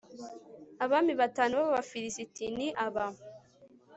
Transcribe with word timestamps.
abami 0.83 1.13
batanu 1.21 1.53
b'abafilisiti 1.63 2.43
ni 2.57 2.67
aba 2.85 3.05